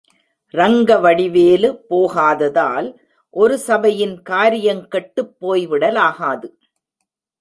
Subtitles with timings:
[0.53, 2.87] ரங்கவடி வேலு போகாததால்
[3.33, 6.49] ஒரு சபையின் காரியங் கெட்டுப்போய் விடலாகாது.